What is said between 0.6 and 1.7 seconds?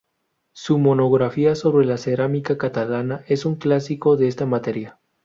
monografía